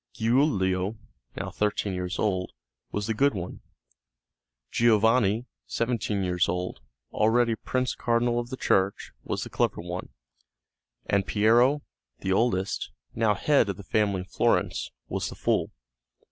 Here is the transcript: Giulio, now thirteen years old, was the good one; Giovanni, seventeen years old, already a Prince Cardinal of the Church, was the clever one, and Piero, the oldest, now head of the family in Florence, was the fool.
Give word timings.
Giulio, 0.13 0.97
now 1.35 1.51
thirteen 1.51 1.93
years 1.93 2.17
old, 2.17 2.53
was 2.91 3.05
the 3.05 3.13
good 3.13 3.35
one; 3.35 3.61
Giovanni, 4.71 5.45
seventeen 5.67 6.23
years 6.23 6.49
old, 6.49 6.79
already 7.13 7.51
a 7.51 7.57
Prince 7.57 7.93
Cardinal 7.93 8.39
of 8.39 8.49
the 8.49 8.57
Church, 8.57 9.11
was 9.23 9.43
the 9.43 9.51
clever 9.51 9.79
one, 9.81 10.09
and 11.05 11.27
Piero, 11.27 11.83
the 12.21 12.33
oldest, 12.33 12.89
now 13.13 13.35
head 13.35 13.69
of 13.69 13.77
the 13.77 13.83
family 13.83 14.21
in 14.21 14.25
Florence, 14.25 14.89
was 15.07 15.29
the 15.29 15.35
fool. 15.35 15.69